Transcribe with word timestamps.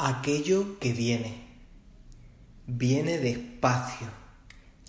Aquello 0.00 0.78
que 0.78 0.92
viene, 0.92 1.44
viene 2.68 3.18
despacio, 3.18 4.06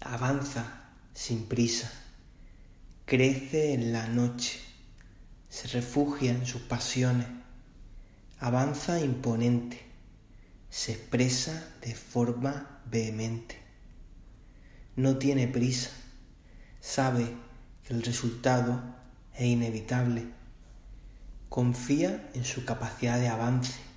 avanza 0.02 0.92
sin 1.16 1.46
prisa, 1.48 1.92
crece 3.06 3.74
en 3.74 3.92
la 3.92 4.06
noche, 4.06 4.60
se 5.48 5.68
refugia 5.70 6.30
en 6.30 6.46
sus 6.46 6.62
pasiones, 6.62 7.26
avanza 8.40 9.00
imponente, 9.00 9.82
se 10.70 10.92
expresa 10.92 11.74
de 11.82 11.96
forma 11.96 12.80
vehemente. 12.86 13.58
No 14.96 15.18
tiene 15.18 15.48
prisa, 15.48 15.90
sabe 16.82 17.34
que 17.84 17.96
el 17.96 18.04
resultado 18.04 18.80
es 19.34 19.48
inevitable, 19.48 20.28
confía 21.50 22.30
en 22.36 22.46
su 22.46 22.64
capacidad 22.64 23.20
de 23.20 23.30
avance 23.30 23.89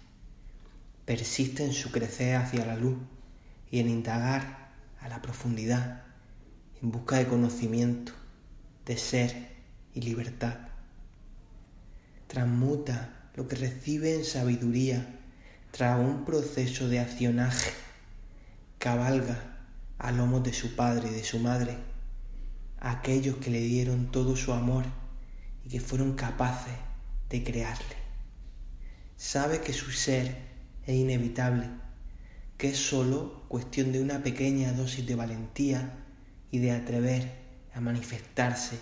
persiste 1.05 1.65
en 1.65 1.73
su 1.73 1.91
crecer 1.91 2.37
hacia 2.37 2.65
la 2.65 2.77
luz 2.77 2.99
y 3.71 3.81
en 3.81 3.89
indagar 3.89 4.73
a 5.01 5.09
la 5.09 5.21
profundidad 5.21 6.03
en 6.83 6.91
busca 6.91 7.19
de 7.19 7.29
conocimiento, 7.29 8.13
de 8.85 8.97
ser 8.97 9.53
y 9.95 10.01
libertad. 10.01 10.59
Transmuta 12.27 13.31
lo 13.35 13.47
que 13.47 13.57
recibe 13.57 14.15
en 14.15 14.25
sabiduría 14.25 15.21
tras 15.71 15.99
un 15.99 16.25
proceso 16.25 16.89
de 16.89 17.01
accionaje. 17.01 17.71
Cabalga 18.79 19.39
a 19.99 20.11
lomos 20.11 20.43
de 20.43 20.53
su 20.53 20.75
padre 20.75 21.09
y 21.09 21.15
de 21.15 21.25
su 21.25 21.39
madre, 21.39 21.77
aquellos 22.81 23.37
que 23.37 23.51
le 23.51 23.61
dieron 23.61 24.11
todo 24.11 24.35
su 24.35 24.53
amor 24.53 24.85
y 25.65 25.69
que 25.69 25.81
fueron 25.81 26.15
capaces 26.15 26.75
de 27.31 27.45
crearle. 27.45 27.97
Sabe 29.17 29.61
que 29.61 29.73
su 29.73 29.93
ser 29.93 30.52
es 30.87 30.95
inevitable, 30.95 31.69
que 32.59 32.71
es 32.71 32.79
sólo 32.79 33.45
cuestión 33.49 33.93
de 33.93 34.03
una 34.03 34.23
pequeña 34.23 34.73
dosis 34.73 35.07
de 35.07 35.15
valentía 35.15 35.99
y 36.51 36.59
de 36.59 36.73
atrever 36.73 37.33
a 37.75 37.81
manifestarse 37.81 38.79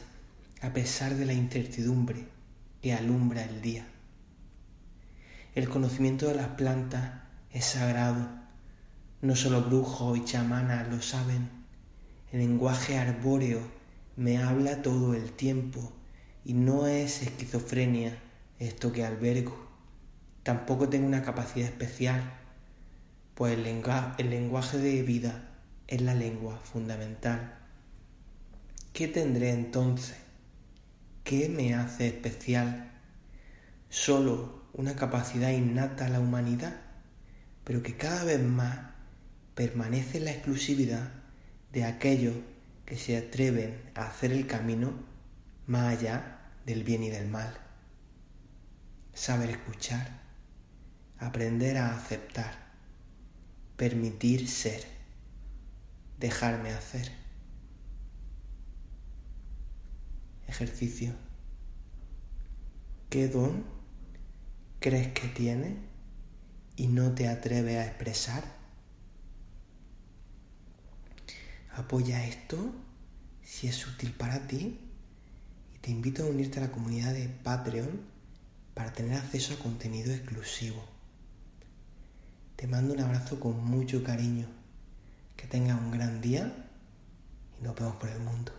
a 0.63 0.73
pesar 0.73 1.15
de 1.15 1.27
la 1.27 1.33
incertidumbre 1.33 2.27
que 2.83 2.93
alumbra 2.93 3.45
el 3.45 3.61
día. 3.63 3.87
El 5.55 5.69
conocimiento 5.69 6.29
de 6.29 6.35
las 6.35 6.49
plantas 6.49 7.23
es 7.53 7.65
sagrado, 7.65 8.29
no 9.23 9.37
solo 9.37 9.63
brujos 9.63 10.19
y 10.19 10.25
chamanas 10.25 10.89
lo 10.89 11.03
saben, 11.03 11.49
el 12.33 12.39
lenguaje 12.39 12.97
arbóreo 12.97 13.61
me 14.17 14.39
habla 14.39 14.83
todo 14.83 15.15
el 15.15 15.33
tiempo 15.33 15.93
y 16.45 16.53
no 16.55 16.87
es 16.87 17.23
esquizofrenia 17.23 18.19
esto 18.59 18.93
que 18.93 19.05
albergo. 19.05 19.70
Tampoco 20.51 20.89
tengo 20.89 21.07
una 21.07 21.23
capacidad 21.23 21.69
especial, 21.69 22.21
pues 23.37 23.57
el, 23.57 23.63
lenguaje 23.63 24.79
de 24.79 25.03
vida 25.05 25.49
es 25.87 26.01
la 26.01 26.13
lengua 26.13 26.59
fundamental. 26.65 27.57
¿Qué 28.93 29.07
tendré 29.07 29.51
entonces? 29.51 30.17
¿Qué 31.23 31.49
me 31.49 31.77
hace 31.77 32.09
especial? 32.09 32.91
Solo 33.91 34.65
una 34.73 34.97
capacidad 34.97 35.51
innata 35.51 36.07
a 36.07 36.09
la 36.09 36.19
humanidad, 36.19 36.81
pero 37.63 37.85
que 37.85 37.97
cada 37.97 38.25
vez 38.25 38.43
más 38.43 38.77
permanece 39.55 40.19
en 40.19 40.25
la 40.25 40.33
exclusividad 40.33 41.13
de 41.71 41.85
aquellos 41.85 42.35
que 42.87 42.97
se 42.97 43.17
atreven 43.17 43.81
a 43.95 44.09
hacer 44.09 44.33
el 44.33 44.49
camino 44.49 44.95
más 45.69 45.97
allá 45.97 46.41
del 46.67 46.83
bien 46.83 47.05
y 47.05 47.11
del 47.11 47.29
mal. 47.29 47.57
Saber 49.15 49.51
escuchar 49.51 50.30
aprender 51.21 51.77
a 51.77 51.95
aceptar, 51.95 52.55
permitir 53.77 54.49
ser, 54.49 54.85
dejarme 56.19 56.71
hacer. 56.71 57.13
Ejercicio. 60.49 61.13
¿Qué 63.11 63.29
don 63.29 63.65
crees 64.81 65.09
que 65.09 65.29
tiene 65.29 65.77
y 66.77 66.87
no 66.87 67.13
te 67.13 67.29
atreves 67.29 67.77
a 67.77 67.87
expresar? 67.87 68.43
Apoya 71.75 72.25
esto 72.27 72.75
si 73.43 73.69
es 73.69 73.87
útil 73.87 74.13
para 74.13 74.47
ti 74.47 74.81
y 75.75 75.79
te 75.79 75.91
invito 75.91 76.25
a 76.25 76.27
unirte 76.27 76.59
a 76.59 76.63
la 76.63 76.73
comunidad 76.73 77.13
de 77.13 77.29
Patreon 77.29 78.01
para 78.75 78.93
tener 78.93 79.19
acceso 79.19 79.55
a 79.55 79.59
contenido 79.59 80.13
exclusivo. 80.13 81.00
Te 82.61 82.67
mando 82.67 82.93
un 82.93 83.01
abrazo 83.01 83.41
con 83.41 83.65
mucho 83.65 84.05
cariño. 84.05 84.47
Que 85.35 85.47
tengas 85.47 85.81
un 85.81 85.93
gran 85.93 86.21
día 86.21 86.53
y 87.59 87.65
nos 87.65 87.75
vemos 87.75 87.97
por 87.97 88.11
el 88.11 88.21
mundo. 88.21 88.53